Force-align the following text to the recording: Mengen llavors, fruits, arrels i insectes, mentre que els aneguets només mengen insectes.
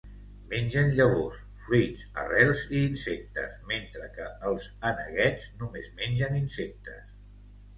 Mengen 0.51 0.87
llavors, 0.99 1.41
fruits, 1.65 2.05
arrels 2.21 2.63
i 2.77 2.81
insectes, 2.93 3.53
mentre 3.73 4.09
que 4.17 4.27
els 4.53 4.67
aneguets 4.93 5.47
només 5.61 5.93
mengen 6.01 6.41
insectes. 6.41 7.07